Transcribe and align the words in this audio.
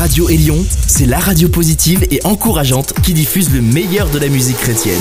Radio 0.00 0.30
Élion, 0.30 0.64
c'est 0.86 1.04
la 1.04 1.18
radio 1.18 1.50
positive 1.50 2.06
et 2.10 2.20
encourageante 2.24 2.94
qui 3.02 3.12
diffuse 3.12 3.52
le 3.52 3.60
meilleur 3.60 4.08
de 4.08 4.18
la 4.18 4.28
musique 4.28 4.56
chrétienne. 4.56 4.98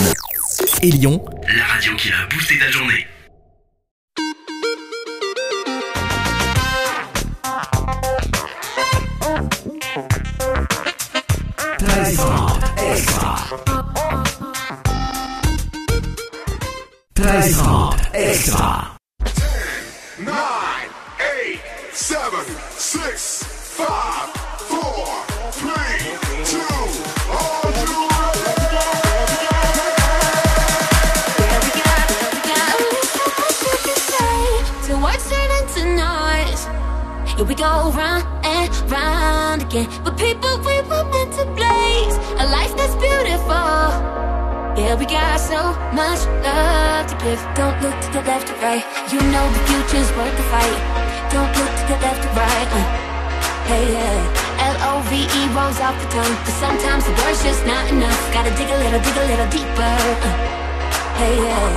Élion, 0.82 1.24
la 1.56 1.64
radio 1.64 1.96
qui 1.96 2.10
a 2.10 2.28
boosté 2.30 2.60
ta 2.60 2.70
journée. 2.70 3.08
extra. 17.38 17.96
extra. 18.14 18.99
go 37.60 37.92
round 37.92 38.24
and 38.48 38.72
round 38.88 39.64
again. 39.64 39.92
But 40.06 40.16
people, 40.16 40.56
we 40.64 40.80
were 40.88 41.04
meant 41.12 41.36
to 41.36 41.44
blaze 41.60 42.16
a 42.40 42.48
life 42.56 42.72
that's 42.80 42.96
beautiful. 42.96 43.68
Yeah, 44.80 44.96
we 44.96 45.04
got 45.04 45.36
so 45.44 45.76
much 45.92 46.24
love 46.40 47.04
to 47.12 47.16
give. 47.20 47.42
Don't 47.60 47.76
look 47.84 48.00
to 48.00 48.10
the 48.16 48.24
left 48.24 48.48
or 48.48 48.56
right. 48.64 48.84
You 49.12 49.20
know 49.28 49.44
the 49.52 49.62
future's 49.68 50.08
worth 50.16 50.36
the 50.40 50.48
fight. 50.48 50.80
Don't 51.36 51.52
look 51.60 51.74
to 51.80 51.84
the 51.92 51.98
left 52.00 52.24
or 52.24 52.32
right. 52.40 52.70
Uh, 52.72 52.88
hey, 53.68 53.84
yeah. 53.92 54.72
L-O-V-E 54.80 55.42
rolls 55.52 55.84
off 55.84 56.00
the 56.00 56.08
tongue. 56.16 56.36
But 56.48 56.56
sometimes 56.64 57.04
the 57.04 57.14
word's 57.20 57.44
just 57.44 57.66
not 57.68 57.84
enough. 57.92 58.22
Gotta 58.32 58.56
dig 58.56 58.72
a 58.72 58.78
little, 58.80 59.04
dig 59.04 59.18
a 59.20 59.26
little 59.36 59.50
deeper. 59.52 59.96
Uh, 60.16 60.32
hey, 61.20 61.36
yeah. 61.44 61.68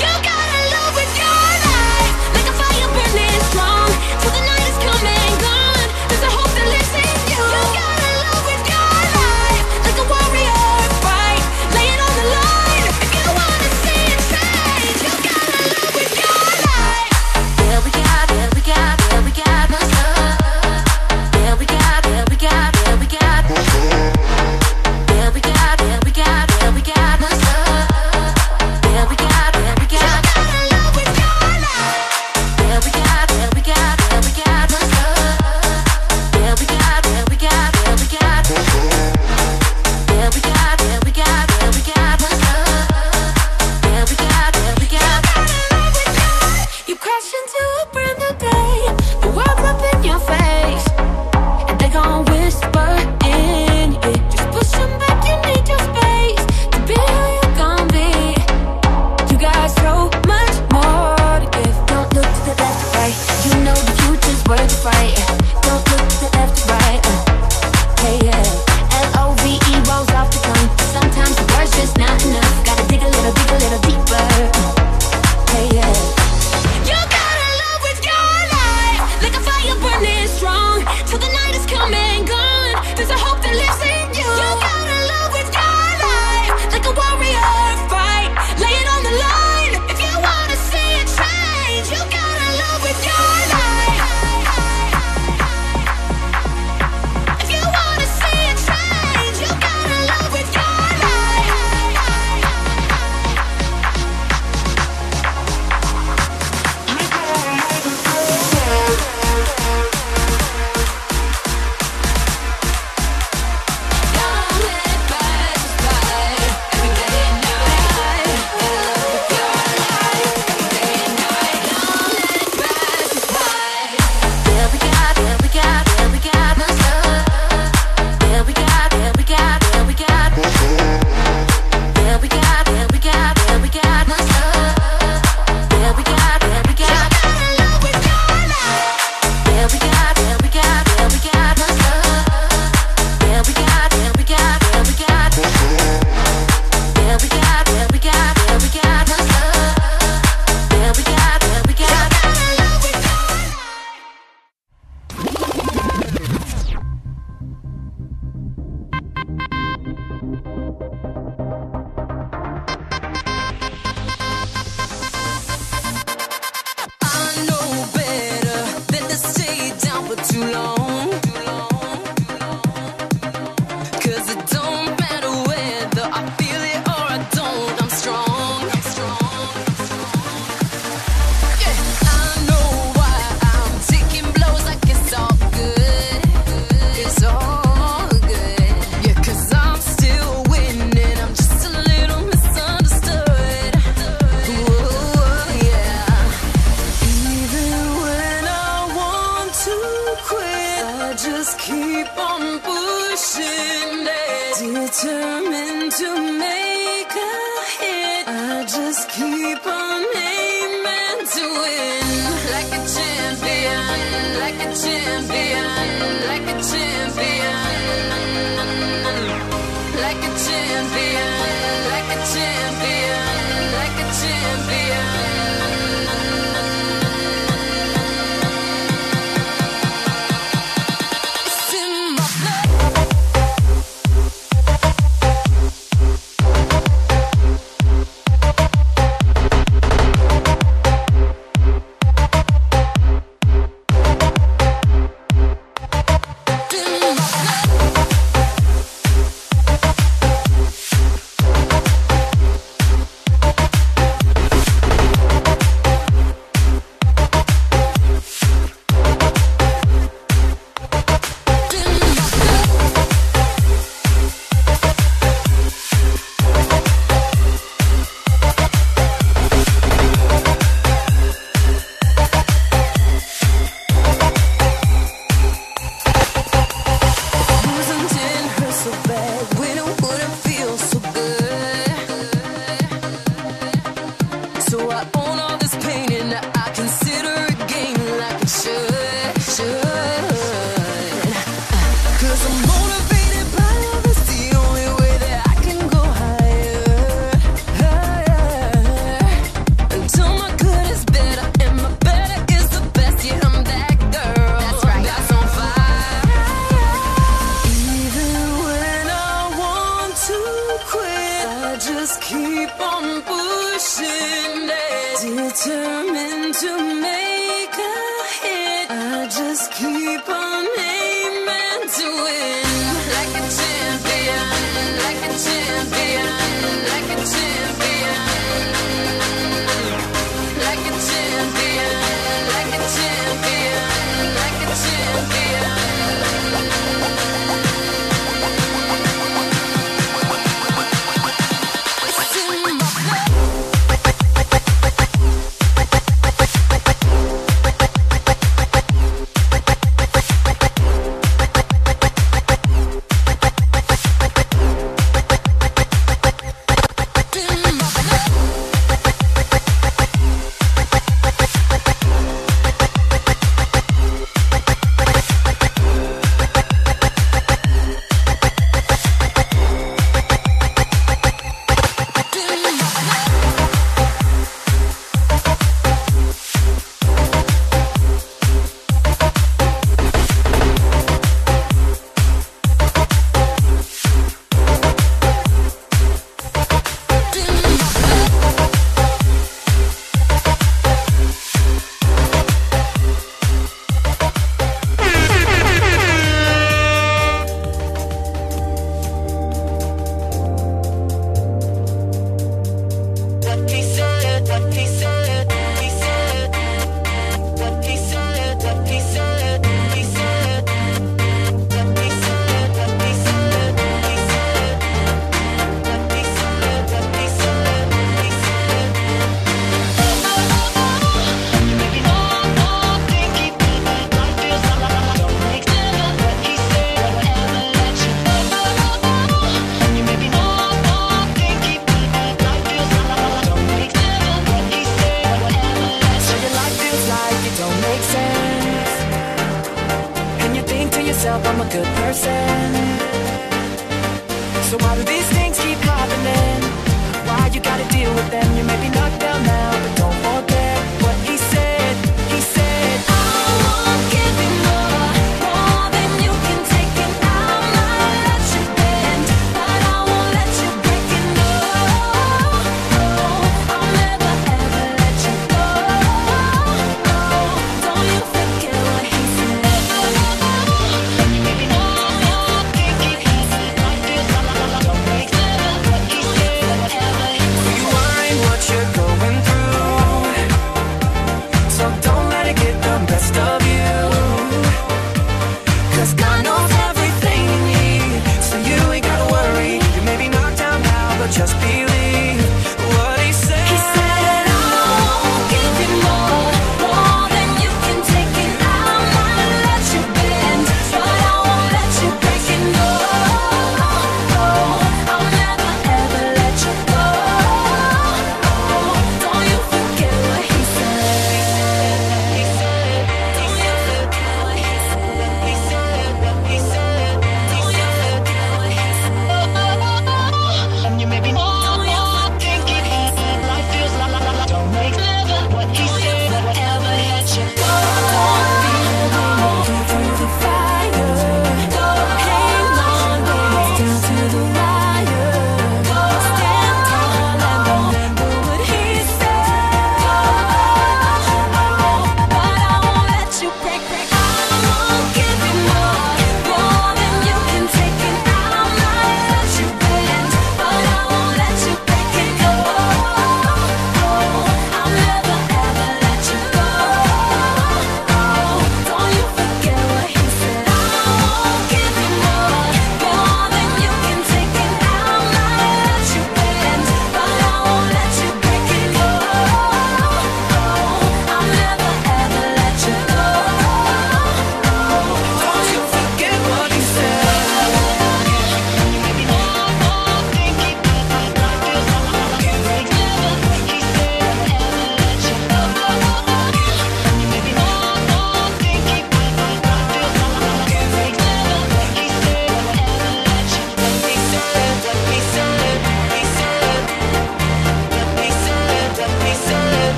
You 0.00 0.10
gotta 0.24 0.60
love 0.72 0.94
with 0.96 1.12
your 1.20 1.44
life. 1.68 2.16
Like 2.32 2.48
a 2.48 2.54
fire 2.56 2.88
burning 2.96 3.40
strong. 3.52 3.73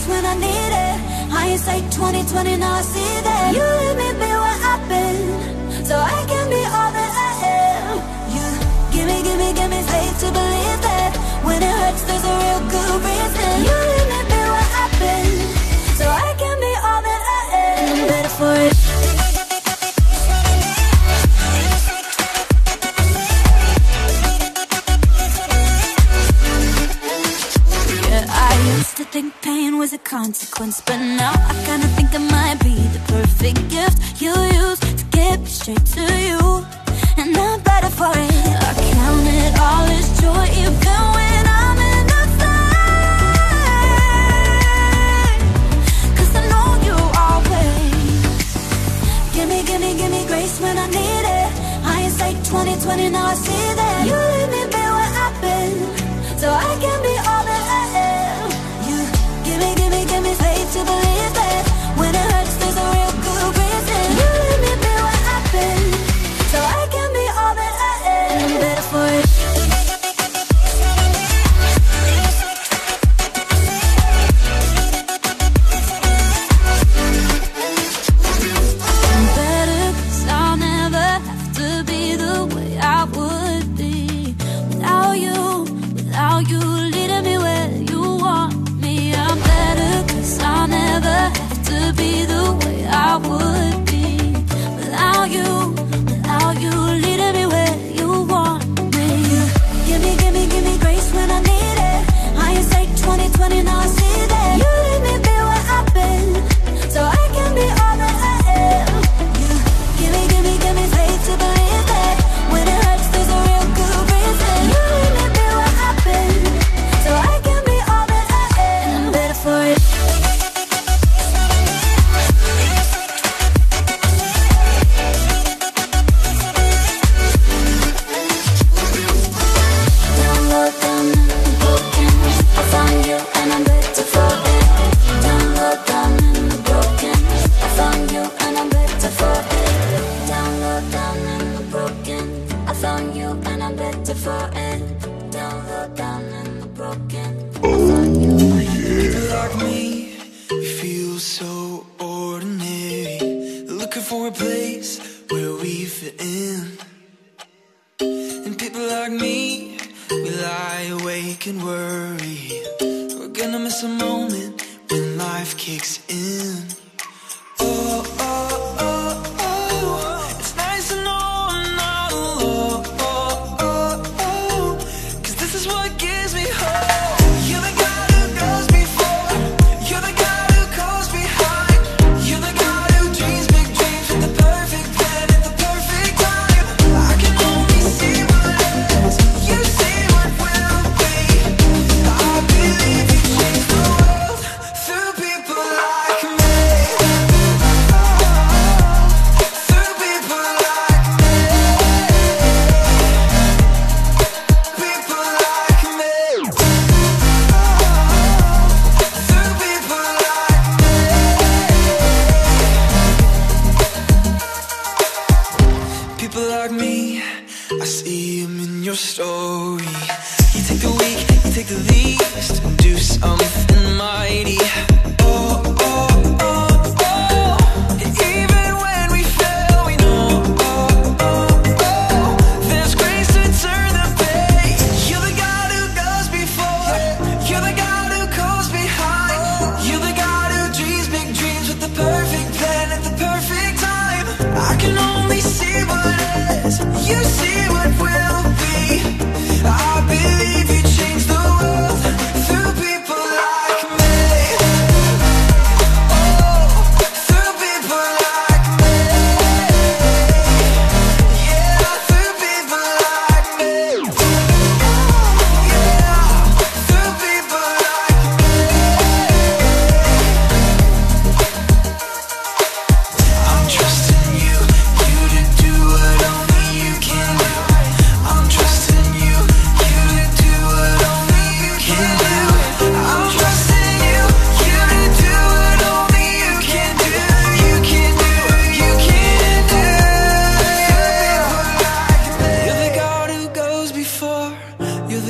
when 0.00 0.24
I 0.24 0.34
need 0.34 0.72
it. 0.72 0.96
Hindsight 1.30 1.92
2020, 1.92 2.56
now 2.56 2.76
I 2.76 2.82
see 2.82 3.12
that 3.28 3.52
You 3.52 3.60
let 3.60 3.94
me 4.00 4.08
be 4.20 4.30
where 4.42 4.58
I've 4.72 4.84
been 4.88 5.84
So 5.84 5.94
I 5.96 6.24
can 6.26 6.46
be 6.48 6.62
all 6.64 6.90
that 6.96 7.12
I 7.12 7.32
am. 7.52 7.96
You 8.34 8.46
give 8.94 9.06
me, 9.06 9.16
give 9.22 9.38
me, 9.38 9.48
give 9.52 9.70
me 9.70 9.80
faith 9.92 10.16
to 10.24 10.28
believe 10.32 10.80
that 10.88 11.10
When 11.44 11.62
it 11.62 11.74
hurts, 11.80 12.02
there's 12.08 12.24
a 12.24 12.34
real 12.42 12.62
good 12.72 12.96
reason. 13.04 13.52
You 13.68 14.01
to 29.04 29.08
think 29.10 29.34
pain 29.42 29.78
was 29.78 29.92
a 29.92 29.98
consequence 29.98 30.80
But 30.80 30.98
now 30.98 31.32
I 31.32 31.54
kinda 31.66 31.88
think 31.96 32.14
it 32.14 32.24
might 32.36 32.58
be 32.62 32.76
the 32.94 33.00
perfect 33.14 33.68
gift 33.68 33.96
You 34.22 34.32
used 34.66 34.82
to 34.82 35.04
get 35.18 35.40
me 35.40 35.46
straight 35.46 35.86
to 35.96 36.04
you. 36.28 36.40
And 37.20 37.36
I'm 37.36 37.60
better 37.60 37.90
for 37.98 38.12
it. 38.28 38.56
I 38.68 38.72
count 38.94 39.26
it 39.40 39.52
all 39.66 39.86
as 39.98 40.08
joy 40.20 40.46
even 40.62 41.02
when 41.16 41.44
I'm 41.62 41.78
in 41.90 42.06
a 42.20 42.22
flame 42.36 42.92
I 46.40 46.42
know 46.52 46.70
you 46.88 46.98
always. 47.26 48.48
Gimme, 49.34 49.60
gimme, 49.68 49.90
gimme 50.00 50.22
grace 50.30 50.56
when 50.60 50.76
I 50.78 50.86
need 50.98 51.24
it. 51.40 51.50
Hindsight 51.88 52.36
2020, 52.44 53.08
now 53.10 53.26
I 53.26 53.34
see 53.34 53.66
that. 53.80 54.06
You 54.08 54.16
leave 54.32 54.50
me 54.56 54.61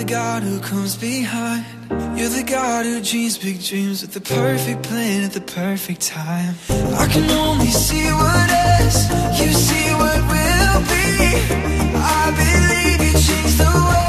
the 0.05 0.09
God 0.09 0.43
who 0.43 0.59
comes 0.59 0.97
behind. 0.97 1.65
You're 2.19 2.29
the 2.29 2.45
God 2.45 2.85
who 2.85 3.01
dreams 3.03 3.39
big 3.39 3.63
dreams 3.63 4.03
with 4.03 4.13
the 4.13 4.21
perfect 4.21 4.83
plan 4.83 5.23
at 5.23 5.33
the 5.33 5.41
perfect 5.41 6.01
time. 6.01 6.55
I 6.99 7.07
can 7.07 7.31
only 7.31 7.67
see 7.67 8.07
what 8.11 8.51
is, 8.81 8.97
you 9.39 9.53
see 9.53 9.89
what 10.03 10.21
will 10.33 10.81
be. 10.93 11.07
I 11.95 12.25
believe 12.41 13.01
you 13.07 13.21
change 13.21 13.57
the 13.59 13.71
world. 13.75 14.02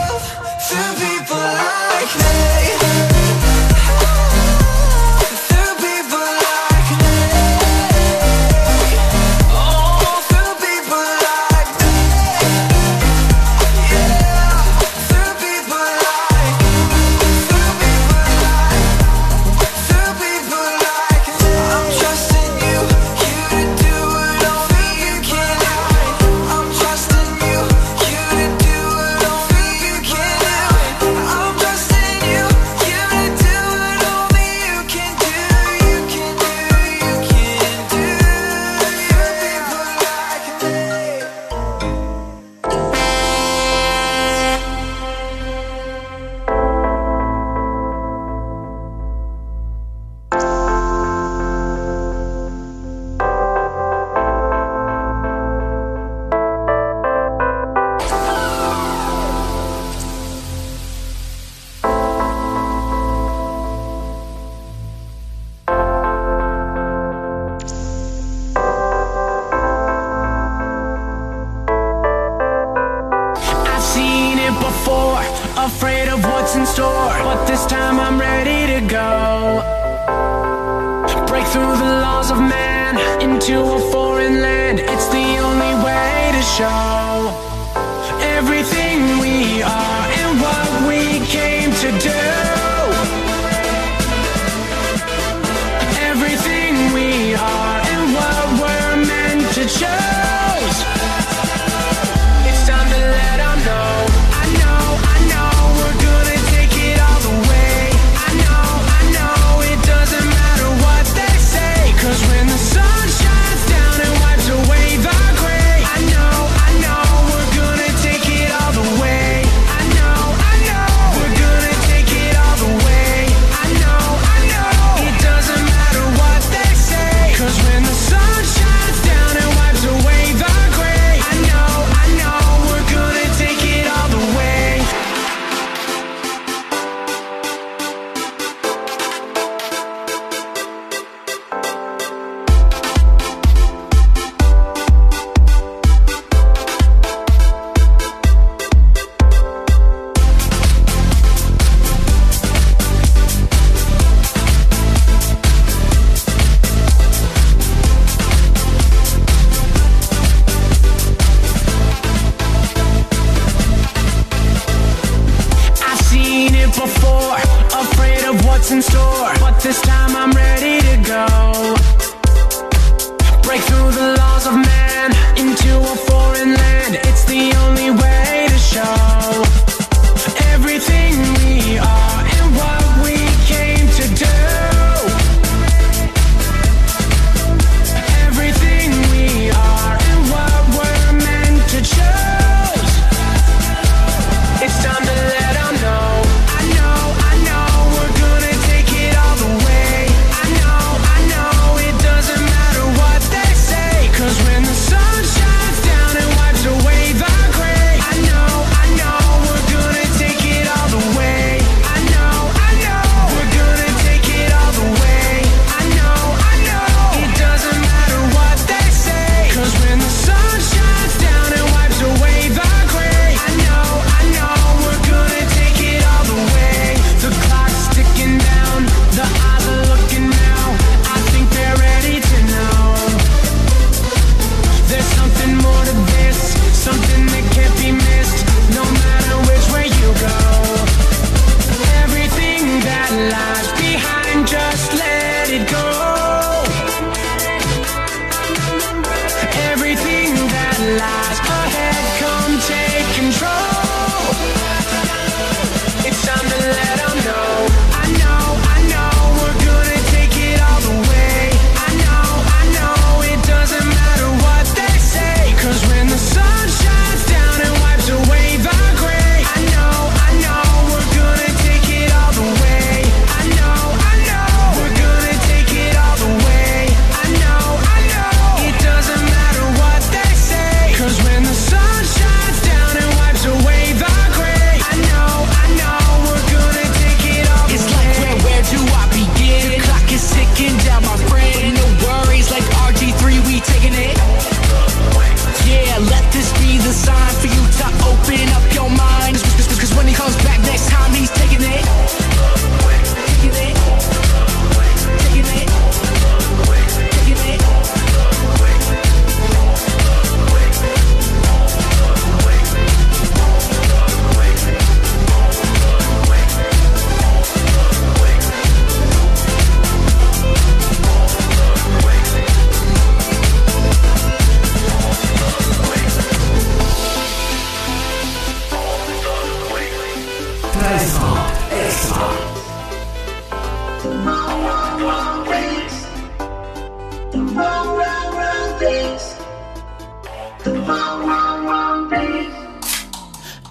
in 168.74 168.82
store. 168.82 169.32
But 169.40 169.60
this 169.62 169.80
time 169.82 170.16
I'm 170.16 170.32
ready 170.32 170.63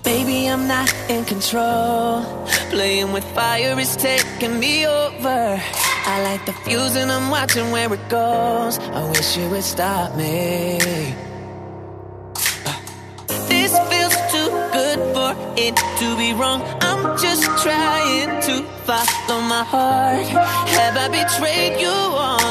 Baby, 0.02 0.48
I'm 0.48 0.66
not 0.66 0.92
in 1.08 1.24
control. 1.24 2.24
Playing 2.70 3.12
with 3.12 3.24
fire 3.34 3.78
is 3.78 3.96
taking 3.96 4.58
me 4.58 4.86
over. 4.86 5.60
I 6.04 6.22
light 6.24 6.44
the 6.46 6.52
fuse 6.64 6.96
and 6.96 7.12
I'm 7.12 7.30
watching 7.30 7.70
where 7.70 7.92
it 7.92 8.08
goes. 8.08 8.78
I 8.78 9.08
wish 9.10 9.36
you 9.36 9.48
would 9.50 9.62
stop 9.62 10.16
me. 10.16 10.78
This 13.48 13.72
feels 13.90 14.16
too 14.32 14.50
good 14.72 14.98
for 15.14 15.30
it 15.56 15.76
to 16.00 16.16
be 16.16 16.32
wrong. 16.32 16.62
I'm 16.80 17.02
just 17.18 17.44
trying 17.62 18.40
to 18.48 18.64
follow 18.86 19.40
my 19.42 19.64
heart. 19.64 20.26
Have 20.76 20.96
I 20.96 21.08
betrayed 21.08 21.80
you 21.80 21.88
all? 21.88 22.41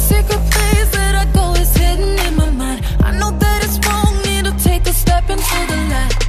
secret 0.00 0.42
place 0.50 0.90
that 0.96 1.14
I 1.14 1.24
go 1.32 1.52
is 1.54 1.72
hidden 1.76 2.18
in 2.26 2.36
my 2.36 2.50
mind. 2.50 2.80
I 3.02 3.10
know 3.18 3.30
that 3.30 3.58
it's 3.64 3.78
wrong, 3.86 4.12
need 4.24 4.44
to 4.46 4.54
take 4.64 4.86
a 4.86 4.92
step 4.92 5.28
into 5.28 5.58
the 5.70 5.78
light. 5.92 6.19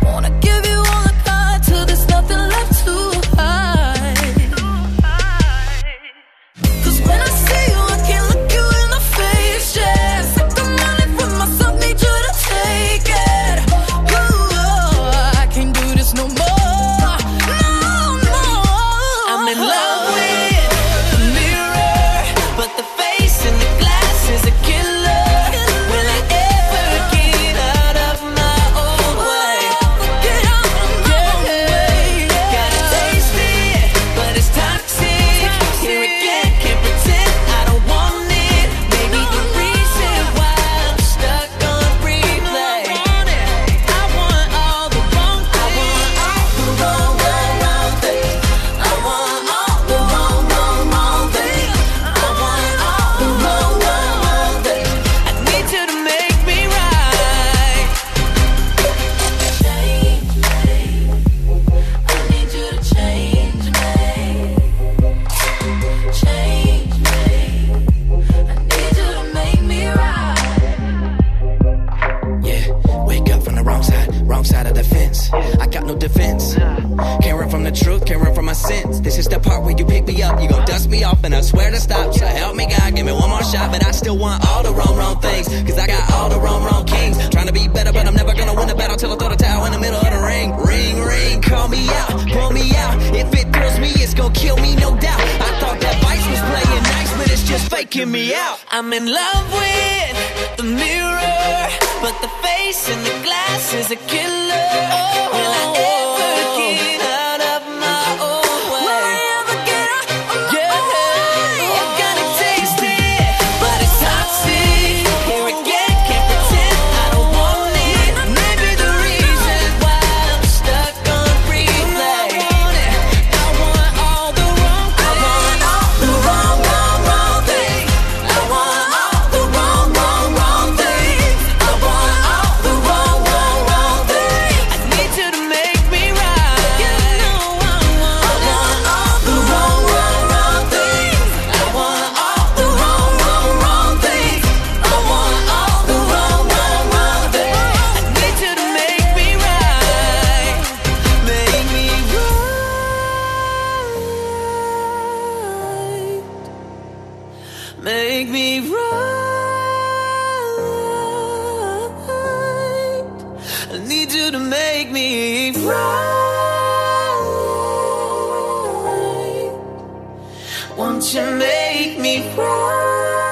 Won't 170.91 171.13
you 171.13 171.25
make 171.37 171.97
me 171.99 172.19
right? 172.35 173.30